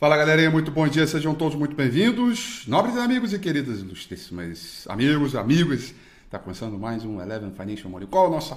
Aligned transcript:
Fala 0.00 0.16
galerinha, 0.16 0.50
muito 0.50 0.70
bom 0.70 0.88
dia, 0.88 1.06
sejam 1.06 1.34
todos 1.34 1.54
muito 1.54 1.76
bem-vindos. 1.76 2.62
Nobres 2.66 2.96
amigos 2.96 3.34
e 3.34 3.38
queridas 3.38 3.80
ilustríssimas 3.80 4.86
amigos, 4.88 5.36
amigas, 5.36 5.94
está 6.24 6.38
começando 6.38 6.78
mais 6.78 7.04
um 7.04 7.20
Eleven 7.20 7.52
Financial 7.52 7.90
Money 7.90 8.08
Call, 8.08 8.30
nossa 8.30 8.56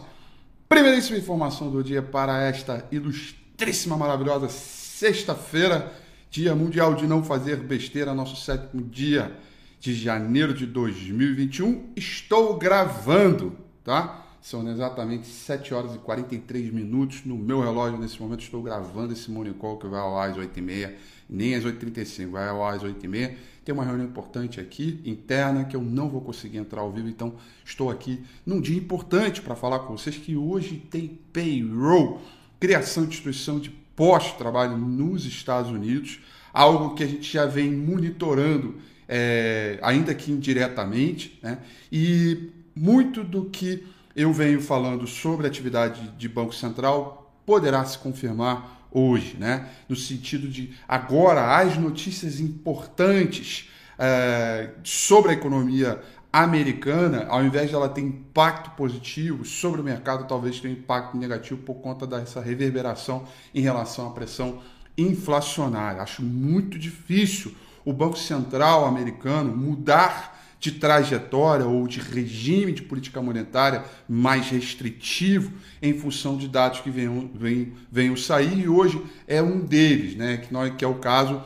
primeiríssima 0.69 1.17
informação 1.17 1.69
do 1.69 1.83
dia 1.83 2.01
para 2.01 2.43
esta 2.43 2.87
ilustríssima, 2.93 3.97
maravilhosa 3.97 4.47
sexta-feira, 4.47 5.91
dia 6.31 6.55
mundial 6.55 6.95
de 6.95 7.05
não 7.05 7.21
fazer 7.21 7.57
besteira, 7.57 8.13
nosso 8.13 8.37
sétimo 8.37 8.81
dia 8.81 9.37
de 9.81 9.93
janeiro 9.93 10.53
de 10.53 10.65
2021. 10.65 11.91
Estou 11.97 12.57
gravando, 12.57 13.57
tá? 13.83 14.25
São 14.43 14.69
exatamente 14.69 15.25
7 15.25 15.73
horas 15.73 15.95
e 15.95 15.99
43 15.99 16.73
minutos 16.73 17.23
no 17.23 17.37
meu 17.37 17.61
relógio. 17.61 17.97
Nesse 17.97 18.21
momento 18.21 18.41
estou 18.41 18.61
gravando 18.61 19.13
esse 19.13 19.31
Money 19.31 19.53
Call 19.53 19.77
que 19.77 19.87
vai 19.87 20.01
ao 20.01 20.19
às 20.19 20.35
8h30 20.35 20.91
nem 21.29 21.55
às 21.55 21.63
8h35, 21.63 22.29
vai 22.29 22.49
às 22.49 22.83
8h30. 22.83 23.35
Tem 23.63 23.73
uma 23.73 23.85
reunião 23.85 24.05
importante 24.05 24.59
aqui, 24.59 24.99
interna, 25.05 25.63
que 25.63 25.77
eu 25.77 25.81
não 25.81 26.09
vou 26.09 26.19
conseguir 26.19 26.57
entrar 26.57 26.81
ao 26.81 26.91
vivo, 26.91 27.07
então 27.07 27.35
estou 27.63 27.89
aqui 27.89 28.21
num 28.45 28.59
dia 28.59 28.77
importante 28.77 29.41
para 29.41 29.55
falar 29.55 29.79
com 29.79 29.97
vocês 29.97 30.17
que 30.17 30.35
hoje 30.35 30.75
tem 30.91 31.17
payroll, 31.31 32.21
criação 32.59 33.03
de 33.03 33.11
instituição 33.11 33.61
de 33.61 33.69
pós-trabalho 33.95 34.77
nos 34.77 35.25
Estados 35.25 35.71
Unidos, 35.71 36.19
algo 36.51 36.95
que 36.95 37.03
a 37.05 37.07
gente 37.07 37.31
já 37.31 37.45
vem 37.45 37.71
monitorando, 37.71 38.75
é, 39.07 39.79
ainda 39.81 40.13
que 40.13 40.33
indiretamente, 40.33 41.39
né? 41.41 41.59
e 41.89 42.49
muito 42.75 43.23
do 43.23 43.45
que 43.45 43.85
eu 44.15 44.31
venho 44.31 44.61
falando 44.61 45.07
sobre 45.07 45.45
a 45.45 45.49
atividade 45.49 46.09
de 46.17 46.29
Banco 46.29 46.53
Central 46.53 47.31
poderá 47.45 47.83
se 47.85 47.97
confirmar 47.97 48.87
hoje, 48.91 49.35
né? 49.37 49.69
No 49.89 49.95
sentido 49.95 50.47
de 50.47 50.73
agora 50.87 51.57
as 51.57 51.77
notícias 51.77 52.39
importantes 52.39 53.69
é, 53.97 54.69
sobre 54.83 55.31
a 55.31 55.33
economia 55.33 56.01
americana, 56.31 57.25
ao 57.27 57.43
invés 57.43 57.69
de 57.69 57.75
ela 57.75 57.89
ter 57.89 58.01
impacto 58.01 58.71
positivo 58.71 59.45
sobre 59.45 59.81
o 59.81 59.83
mercado, 59.83 60.27
talvez 60.27 60.59
tenha 60.59 60.73
impacto 60.73 61.17
negativo 61.17 61.61
por 61.61 61.75
conta 61.75 62.07
dessa 62.07 62.41
reverberação 62.41 63.23
em 63.53 63.61
relação 63.61 64.07
à 64.07 64.11
pressão 64.11 64.59
inflacionária. 64.97 66.01
Acho 66.01 66.23
muito 66.23 66.77
difícil 66.79 67.53
o 67.85 67.93
Banco 67.93 68.17
Central 68.17 68.85
americano 68.85 69.55
mudar 69.55 70.32
de 70.63 70.71
trajetória 70.71 71.65
ou 71.65 71.85
de 71.85 71.99
regime 71.99 72.71
de 72.71 72.81
política 72.81 73.21
monetária 73.21 73.83
mais 74.07 74.49
restritivo 74.49 75.51
em 75.81 75.93
função 75.99 76.37
de 76.37 76.47
dados 76.47 76.79
que 76.79 76.89
venham, 76.89 77.29
venham, 77.35 77.73
venham 77.91 78.15
sair, 78.15 78.59
e 78.59 78.69
hoje 78.69 79.03
é 79.27 79.41
um 79.41 79.59
deles, 79.59 80.15
né, 80.15 80.37
que, 80.37 80.53
nós, 80.53 80.73
que 80.73 80.85
é 80.85 80.87
o 80.87 80.95
caso, 80.95 81.43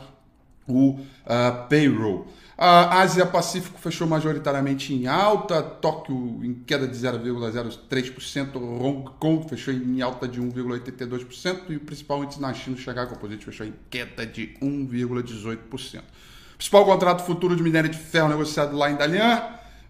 o 0.68 0.90
uh, 0.90 1.68
payroll. 1.68 2.28
A 2.56 3.00
Ásia 3.00 3.26
Pacífico 3.26 3.80
fechou 3.80 4.06
majoritariamente 4.06 4.94
em 4.94 5.08
alta, 5.08 5.64
Tóquio 5.64 6.44
em 6.44 6.54
queda 6.54 6.86
de 6.86 6.96
0,03%, 6.96 8.54
Hong 8.54 9.10
Kong 9.18 9.48
fechou 9.48 9.74
em 9.74 10.00
alta 10.00 10.28
de 10.28 10.40
1,82% 10.40 11.70
e 11.70 11.76
o 11.76 11.80
principal 11.80 12.22
índice 12.22 12.40
na 12.40 12.54
China, 12.54 12.76
o 12.76 12.78
Shanghai 12.78 13.08
Composite, 13.08 13.44
fechou 13.44 13.66
em 13.66 13.74
queda 13.90 14.24
de 14.24 14.54
1,18%. 14.62 16.02
Principal 16.58 16.84
contrato 16.84 17.24
futuro 17.24 17.56
de 17.56 17.62
minério 17.62 17.88
de 17.88 17.96
ferro 17.96 18.28
negociado 18.28 18.76
lá 18.76 18.90
em 18.90 18.96
Dalian. 18.96 19.42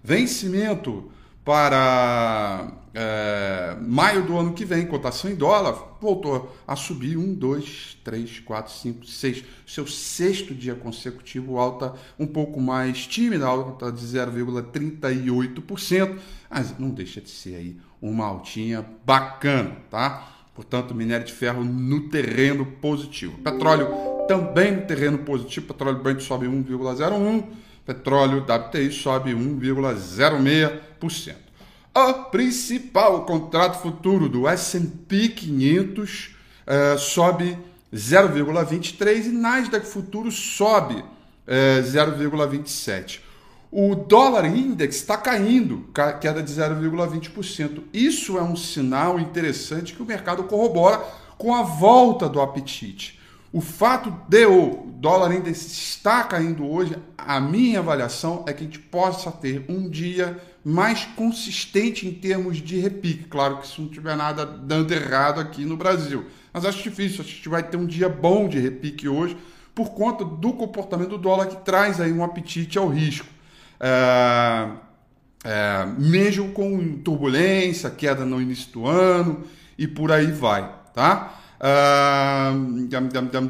Vencimento 0.04 1.10
para 1.42 2.70
é, 2.92 3.74
maio 3.80 4.26
do 4.26 4.36
ano 4.36 4.52
que 4.52 4.66
vem, 4.66 4.84
cotação 4.84 5.30
em 5.30 5.34
dólar, 5.34 5.96
voltou 5.98 6.54
a 6.66 6.76
subir 6.76 7.16
1, 7.16 7.34
2, 7.36 8.00
3, 8.04 8.40
4, 8.40 8.72
5, 8.72 9.06
6. 9.06 9.44
Seu 9.66 9.86
sexto 9.86 10.54
dia 10.54 10.74
consecutivo, 10.74 11.58
alta 11.58 11.94
um 12.18 12.26
pouco 12.26 12.60
mais 12.60 13.06
tímida, 13.06 13.46
alta 13.46 13.90
de 13.90 14.04
0,38%, 14.04 16.18
mas 16.50 16.78
não 16.78 16.90
deixa 16.90 17.18
de 17.20 17.30
ser 17.30 17.54
aí 17.54 17.80
uma 18.00 18.26
altinha 18.26 18.84
bacana, 19.06 19.76
tá? 19.90 20.37
Portanto, 20.58 20.92
minério 20.92 21.24
de 21.24 21.32
ferro 21.32 21.62
no 21.62 22.08
terreno 22.08 22.66
positivo. 22.66 23.38
Petróleo 23.44 24.26
também 24.26 24.72
no 24.72 24.82
terreno 24.82 25.18
positivo, 25.18 25.68
petróleo 25.68 26.02
Brent 26.02 26.20
sobe 26.20 26.48
1,01, 26.48 27.44
petróleo 27.86 28.40
WTI 28.40 28.90
sobe 28.90 29.32
1,06%. 29.32 31.36
O 31.94 32.12
principal 32.24 33.24
contrato 33.24 33.80
futuro 33.80 34.28
do 34.28 34.48
S&P 34.48 35.28
500 35.28 36.34
uh, 36.66 36.98
sobe 36.98 37.56
0,23 37.94 39.26
e 39.26 39.28
Nasdaq 39.28 39.86
futuro 39.86 40.32
sobe 40.32 40.96
uh, 40.96 41.04
eh, 41.46 41.82
0,27. 41.82 43.20
O 43.70 43.94
dólar 43.94 44.46
index 44.46 44.96
está 44.96 45.18
caindo, 45.18 45.88
queda 46.20 46.42
de 46.42 46.50
0,20%. 46.50 47.82
Isso 47.92 48.38
é 48.38 48.42
um 48.42 48.56
sinal 48.56 49.20
interessante 49.20 49.92
que 49.92 50.02
o 50.02 50.06
mercado 50.06 50.44
corrobora 50.44 51.04
com 51.36 51.54
a 51.54 51.62
volta 51.62 52.28
do 52.28 52.40
apetite. 52.40 53.20
O 53.52 53.60
fato 53.60 54.10
de 54.26 54.46
o 54.46 54.86
dólar 54.86 55.30
ainda 55.30 55.50
estar 55.50 56.28
caindo 56.28 56.66
hoje, 56.66 56.96
a 57.16 57.38
minha 57.40 57.80
avaliação 57.80 58.42
é 58.46 58.54
que 58.54 58.62
a 58.62 58.66
gente 58.66 58.78
possa 58.78 59.30
ter 59.30 59.64
um 59.68 59.88
dia 59.88 60.38
mais 60.64 61.04
consistente 61.04 62.06
em 62.06 62.12
termos 62.12 62.58
de 62.58 62.78
repique. 62.78 63.24
Claro 63.24 63.58
que 63.58 63.68
se 63.68 63.80
não 63.80 63.88
tiver 63.88 64.16
nada 64.16 64.46
dando 64.46 64.92
errado 64.92 65.40
aqui 65.40 65.66
no 65.66 65.76
Brasil. 65.76 66.26
Mas 66.52 66.64
acho 66.64 66.82
difícil, 66.82 67.22
a 67.22 67.26
gente 67.26 67.48
vai 67.48 67.62
ter 67.62 67.76
um 67.76 67.86
dia 67.86 68.08
bom 68.08 68.48
de 68.48 68.58
repique 68.58 69.08
hoje 69.08 69.36
por 69.74 69.90
conta 69.90 70.24
do 70.24 70.54
comportamento 70.54 71.10
do 71.10 71.18
dólar 71.18 71.46
que 71.46 71.56
traz 71.56 72.00
aí 72.00 72.12
um 72.12 72.24
apetite 72.24 72.78
ao 72.78 72.88
risco. 72.88 73.37
É, 73.80 74.68
é, 75.44 75.86
mesmo 75.98 76.50
com 76.52 76.98
turbulência, 76.98 77.88
queda 77.90 78.24
no 78.24 78.40
início 78.40 78.72
do 78.72 78.86
ano 78.86 79.44
e 79.76 79.86
por 79.86 80.10
aí 80.10 80.26
vai, 80.32 80.68
tá? 80.92 81.34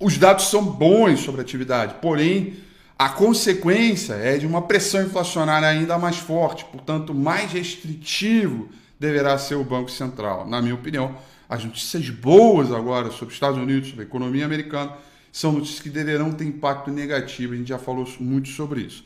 os 0.00 0.18
dados 0.18 0.46
são 0.48 0.64
bons 0.64 1.20
sobre 1.20 1.40
a 1.40 1.44
atividade, 1.44 1.94
porém 2.02 2.56
a 2.98 3.08
consequência 3.08 4.14
é 4.14 4.36
de 4.36 4.44
uma 4.44 4.62
pressão 4.62 5.04
inflacionária 5.04 5.68
ainda 5.68 5.96
mais 5.98 6.16
forte, 6.16 6.64
portanto, 6.64 7.14
mais 7.14 7.52
restritivo 7.52 8.68
deverá 8.98 9.38
ser 9.38 9.54
o 9.54 9.62
Banco 9.62 9.88
Central. 9.88 10.48
Na 10.48 10.60
minha 10.60 10.74
opinião, 10.74 11.14
as 11.48 11.64
notícias 11.64 12.10
boas 12.10 12.72
agora 12.72 13.12
sobre 13.12 13.28
os 13.28 13.34
Estados 13.34 13.56
Unidos, 13.56 13.90
sobre 13.90 14.02
a 14.02 14.08
economia 14.08 14.44
americana, 14.44 14.94
são 15.30 15.52
notícias 15.52 15.78
que 15.78 15.90
deverão 15.90 16.32
ter 16.32 16.44
impacto 16.44 16.90
negativo. 16.90 17.52
A 17.52 17.56
gente 17.56 17.68
já 17.68 17.78
falou 17.78 18.04
muito 18.18 18.48
sobre 18.48 18.80
isso. 18.80 19.04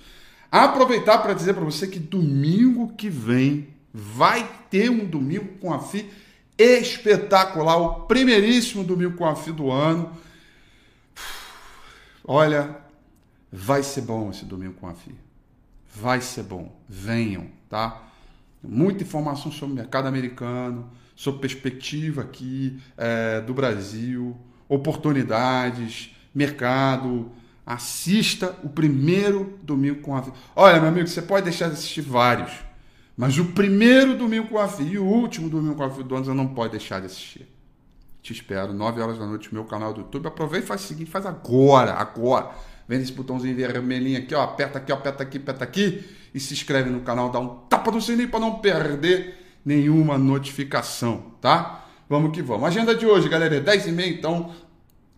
Aproveitar 0.51 1.19
para 1.19 1.35
dizer 1.35 1.53
para 1.53 1.65
você 1.65 1.87
que 1.87 1.99
domingo 1.99 2.95
que 2.95 3.11
vem 3.11 3.69
vai 3.93 4.49
ter 4.71 4.91
um 4.91 5.05
domingo 5.05 5.59
com 5.59 5.73
a 5.73 5.79
FI 5.79 6.09
espetacular, 6.59 7.77
o 7.77 8.07
primeiríssimo 8.07 8.85
domingo 8.85 9.17
com 9.17 9.27
a 9.27 9.35
FI 9.35 9.53
do 9.53 9.71
ano. 9.71 10.13
Olha, 12.25 12.77
vai 13.51 13.83
ser 13.83 14.03
bom 14.03 14.31
esse 14.31 14.45
domingo 14.45 14.75
com 14.75 14.89
a 14.89 14.95
FI. 14.95 15.15
Vai 15.95 16.21
ser 16.21 16.45
bom. 16.45 16.81
Venham, 16.89 17.49
tá? 17.69 18.03
Muita 18.63 19.03
informação 19.03 19.51
sobre 19.51 19.73
o 19.73 19.77
mercado 19.77 20.07
americano, 20.07 20.91
sobre 21.17 21.41
perspectiva 21.41 22.23
aqui 22.23 22.81
é, 22.97 23.41
do 23.41 23.53
Brasil, 23.53 24.37
oportunidades, 24.69 26.15
mercado. 26.35 27.31
Assista 27.67 28.57
o 28.63 28.69
primeiro 28.69 29.59
domingo 29.63 30.01
com 30.01 30.17
a 30.17 30.23
FI. 30.23 30.33
Olha, 30.55 30.81
meu 30.81 30.89
amigo, 30.89 31.09
você 31.09 31.23
pode 31.23 31.45
deixar 31.45 31.67
de 31.69 31.75
assistir 31.75 32.01
vários 32.01 32.53
mas 33.17 33.39
o 33.39 33.47
primeiro 33.47 34.17
domingo 34.17 34.49
com 34.49 34.59
a 34.59 34.69
FI 34.69 34.85
e 34.85 34.99
o 34.99 35.05
último 35.05 35.49
domingo 35.49 35.75
com 35.75 35.85
a 35.85 35.91
FI 35.91 36.03
do 36.03 36.17
ano 36.17 36.25
você 36.25 36.33
não 36.33 36.49
pode 36.49 36.73
deixar 36.73 37.01
de 37.01 37.07
assistir. 37.07 37.47
Te 38.23 38.33
espero, 38.33 38.73
9 38.73 39.01
horas 39.01 39.19
da 39.19 39.27
noite, 39.27 39.49
no 39.53 39.61
meu 39.61 39.65
canal 39.65 39.93
do 39.93 40.01
YouTube. 40.01 40.29
Aproveita 40.29 40.65
e 40.65 40.69
faz 40.69 40.85
o 40.85 40.87
seguinte, 40.87 41.11
faz 41.11 41.27
agora, 41.27 41.93
agora. 41.95 42.51
Vem 42.89 42.99
nesse 42.99 43.13
botãozinho 43.13 43.55
vermelhinho 43.57 44.19
aqui, 44.19 44.35
ó, 44.35 44.43
aperta 44.43 44.79
aqui, 44.79 44.93
aperta 44.93 45.23
aqui, 45.23 45.39
aperta 45.39 45.65
aqui 45.65 46.05
e 46.35 46.41
se 46.41 46.55
inscreve 46.55 46.91
no 46.91 47.01
canal, 47.01 47.31
dá 47.31 47.39
um 47.39 47.49
tapa 47.69 47.91
no 47.91 48.01
sininho 48.01 48.29
para 48.29 48.41
não 48.41 48.59
perder 48.59 49.35
nenhuma 49.65 50.17
notificação, 50.17 51.33
tá? 51.41 51.87
Vamos 52.09 52.33
que 52.33 52.43
vamos. 52.43 52.67
Agenda 52.67 52.95
de 52.95 53.07
hoje, 53.07 53.29
galera, 53.29 53.57
é 53.57 53.61
10 53.61 53.89
e 53.89 53.93
meia, 53.93 54.11
então 54.11 54.53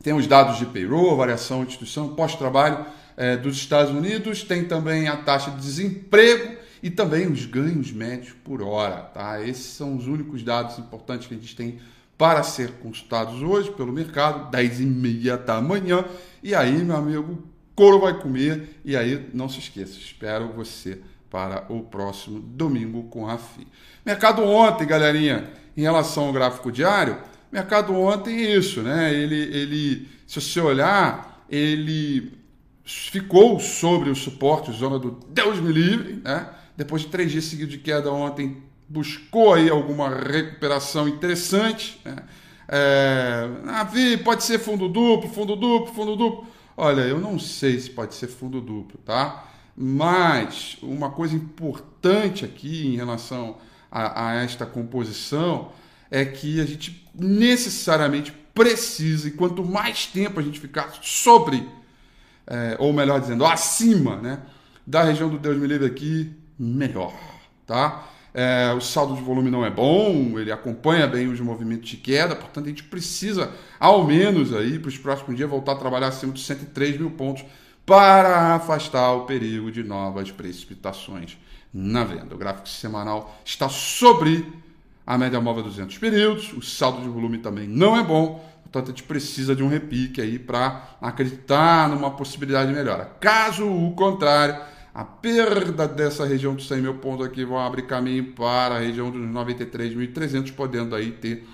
tem 0.03 0.13
os 0.13 0.27
dados 0.27 0.59
de 0.59 0.67
payroll, 0.67 1.17
variação, 1.17 1.63
instituição, 1.63 2.15
pós-trabalho 2.15 2.85
é, 3.17 3.37
dos 3.37 3.57
Estados 3.57 3.93
Unidos, 3.93 4.43
tem 4.43 4.65
também 4.65 5.09
a 5.09 5.17
taxa 5.17 5.51
de 5.51 5.59
desemprego 5.59 6.54
e 6.85 6.91
também 6.91 7.27
os 7.27 7.47
ganhos 7.47 7.91
médios 7.91 8.35
por 8.45 8.61
hora. 8.61 8.97
Tá? 8.97 9.41
Esses 9.41 9.65
são 9.65 9.97
os 9.97 10.07
únicos 10.07 10.43
dados 10.43 10.79
importantes 10.79 11.27
que 11.27 11.33
a 11.33 11.39
gente 11.39 11.57
tem 11.57 11.79
para 12.19 12.43
ser 12.43 12.73
consultados 12.73 13.41
hoje 13.41 13.71
pelo 13.71 13.91
mercado, 13.91 14.51
10 14.51 14.81
e 14.81 14.85
meia 14.85 15.39
da 15.39 15.63
manhã. 15.63 16.05
E 16.43 16.55
aí, 16.55 16.85
meu 16.85 16.95
amigo, 16.95 17.43
couro 17.75 18.01
vai 18.01 18.21
comer. 18.21 18.81
E 18.85 18.95
aí, 18.99 19.31
não 19.33 19.49
se 19.49 19.61
esqueça, 19.61 19.99
espero 19.99 20.53
você 20.53 21.01
para 21.31 21.65
o 21.73 21.83
próximo 21.85 22.39
domingo 22.39 23.05
com 23.05 23.27
a 23.27 23.39
FI. 23.39 23.67
Mercado 24.05 24.43
ontem, 24.43 24.87
galerinha, 24.87 25.49
em 25.75 25.81
relação 25.81 26.27
ao 26.27 26.35
gráfico 26.35 26.71
diário, 26.71 27.17
mercado 27.51 27.95
ontem 27.95 28.53
isso, 28.53 28.83
né? 28.83 29.11
Ele, 29.11 29.37
ele 29.37 30.09
se 30.27 30.39
você 30.39 30.61
olhar, 30.61 31.47
ele 31.49 32.31
ficou 32.85 33.59
sobre 33.59 34.11
o 34.11 34.15
suporte, 34.15 34.71
zona 34.71 34.99
do 34.99 35.13
Deus 35.31 35.59
me 35.59 35.73
livre, 35.73 36.21
né? 36.23 36.47
Depois 36.77 37.03
de 37.03 37.09
três 37.09 37.31
dias 37.31 37.45
seguidos 37.45 37.73
de 37.73 37.79
queda 37.79 38.11
ontem, 38.11 38.63
buscou 38.89 39.55
aí 39.55 39.69
alguma 39.69 40.09
recuperação 40.09 41.09
interessante. 41.09 42.01
Né? 42.05 42.17
É, 42.69 43.49
ah, 43.67 43.89
pode 44.25 44.45
ser 44.45 44.59
fundo 44.59 44.89
duplo, 44.89 45.31
fundo 45.31 45.57
duplo, 45.57 45.95
fundo 45.95 46.17
duplo. 46.17 46.47
Olha, 46.77 47.03
eu 47.03 47.21
não 47.21 47.39
sei 47.39 47.79
se 47.79 47.91
pode 47.91 48.15
ser 48.15 48.27
fundo 48.27 48.61
duplo, 48.61 48.99
tá? 49.05 49.49
Mas 49.77 50.77
uma 50.83 51.11
coisa 51.11 51.35
importante 51.35 52.45
aqui 52.45 52.87
em 52.87 52.97
relação 52.97 53.59
a, 53.91 54.31
a 54.31 54.35
esta 54.35 54.67
composição 54.67 55.73
é 56.11 56.25
que 56.25 56.61
a 56.61 56.65
gente 56.65 57.09
necessariamente 57.15 58.33
precisa, 58.55 59.29
e 59.29 59.33
quanto 59.33 59.65
mais 59.65 60.07
tempo 60.07 60.39
a 60.39 60.43
gente 60.43 60.61
ficar 60.61 60.93
sobre, 61.03 61.69
é, 62.47 62.77
ou 62.79 62.93
melhor 62.93 63.21
dizendo, 63.21 63.45
acima, 63.45 64.17
né, 64.17 64.41
da 64.87 65.03
região 65.03 65.29
do 65.29 65.39
Deus 65.39 65.57
me 65.57 65.67
livre 65.67 65.87
aqui, 65.87 66.33
melhor, 66.59 67.13
tá? 67.67 68.09
É, 68.37 68.75
o 68.77 68.81
saldo 68.81 69.15
de 69.15 69.23
volume 69.23 69.49
não 69.49 69.65
é 69.65 69.71
bom, 69.71 70.39
ele 70.39 70.51
acompanha 70.51 71.07
bem 71.07 71.29
os 71.29 71.39
movimentos 71.39 71.89
de 71.89 71.97
queda, 71.97 72.35
portanto 72.35 72.67
a 72.67 72.69
gente 72.69 72.83
precisa, 72.83 73.53
ao 73.79 74.05
menos 74.05 74.53
aí, 74.53 74.77
para 74.79 74.89
os 74.89 74.99
próximos 74.99 75.37
dias, 75.37 75.49
voltar 75.49 75.73
a 75.73 75.77
trabalhar 75.77 76.09
acima 76.09 76.33
de 76.33 76.41
103 76.41 76.99
mil 76.99 77.13
pontos 77.13 77.45
para 77.87 78.57
afastar 78.57 79.13
o 79.13 79.25
perigo 79.25 79.71
de 79.71 79.85
novas 79.85 80.33
precipitações 80.33 81.39
na 81.73 82.03
venda. 82.03 82.35
O 82.35 82.39
gráfico 82.39 82.69
semanal 82.69 83.39
está 83.45 83.69
sobre 83.69 84.53
a 85.07 85.17
média 85.17 85.41
móvel 85.41 85.63
200 85.65 85.97
períodos, 85.99 86.53
o 86.55 86.63
saldo 86.63 87.03
de 87.03 87.09
volume 87.09 87.39
também 87.39 87.69
não 87.69 87.97
é 87.97 88.03
bom, 88.03 88.45
portanto 88.63 88.87
a 88.87 88.91
gente 88.91 89.03
precisa 89.05 89.55
de 89.55 89.63
um 89.63 89.69
repique 89.69 90.21
aí 90.21 90.41
para 90.41 90.97
acreditar 91.01 91.89
numa 91.89 92.11
possibilidade 92.11 92.69
de 92.71 92.75
melhora. 92.75 93.13
Caso 93.21 93.65
o 93.65 93.93
contrário, 93.93 94.74
a 94.95 95.05
perda 95.05 95.89
dessa 95.89 96.25
região 96.25 96.55
dos 96.55 96.69
100 96.69 96.81
mil 96.81 96.95
pontos 96.99 97.27
aqui 97.27 97.45
vai 97.45 97.67
abrir 97.67 97.83
caminho 97.83 98.33
para 98.33 98.77
a 98.77 98.79
região 98.79 99.11
dos 99.11 99.21
93.300, 99.21 100.55
podendo 100.55 100.95
aí 100.95 101.11
ter 101.11 101.45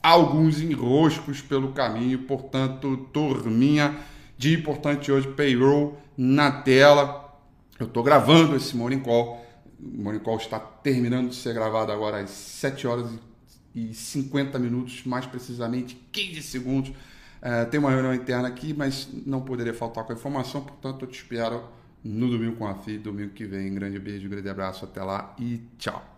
alguns 0.00 0.60
enroscos 0.60 1.42
pelo 1.42 1.72
caminho. 1.72 2.20
Portanto, 2.20 2.96
turminha, 3.12 3.98
dia 4.38 4.56
importante 4.56 5.10
hoje, 5.10 5.26
payroll 5.26 5.98
na 6.16 6.52
tela. 6.62 7.36
Eu 7.80 7.86
estou 7.86 8.04
gravando 8.04 8.54
esse 8.54 8.76
Morning 8.76 9.00
Call. 9.00 9.44
O 9.80 10.02
Morning 10.02 10.20
Call 10.20 10.36
está 10.36 10.60
terminando 10.60 11.30
de 11.30 11.34
ser 11.34 11.52
gravado 11.52 11.90
agora 11.90 12.20
às 12.20 12.30
7 12.30 12.86
horas 12.86 13.10
e 13.74 13.92
50 13.92 14.56
minutos, 14.60 15.02
mais 15.04 15.26
precisamente 15.26 15.96
15 16.12 16.42
segundos. 16.42 16.92
É, 17.42 17.64
tem 17.64 17.80
uma 17.80 17.90
reunião 17.90 18.14
interna 18.14 18.46
aqui, 18.46 18.72
mas 18.72 19.08
não 19.26 19.40
poderia 19.40 19.74
faltar 19.74 20.04
com 20.04 20.12
a 20.12 20.14
informação, 20.14 20.62
portanto, 20.62 21.04
eu 21.04 21.08
te 21.08 21.18
espero 21.18 21.64
no 22.04 22.28
domingo 22.28 22.56
com 22.56 22.66
a 22.66 22.74
FI, 22.74 22.98
domingo 22.98 23.32
que 23.32 23.46
vem. 23.46 23.74
Grande 23.74 23.98
beijo, 23.98 24.28
grande 24.28 24.48
abraço, 24.48 24.84
até 24.84 25.02
lá 25.02 25.34
e 25.38 25.62
tchau. 25.78 26.13